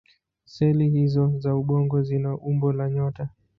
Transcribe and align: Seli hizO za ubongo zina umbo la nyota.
Seli 0.45 0.89
hizO 0.89 1.33
za 1.39 1.55
ubongo 1.55 2.01
zina 2.03 2.35
umbo 2.37 2.71
la 2.73 2.89
nyota. 2.89 3.29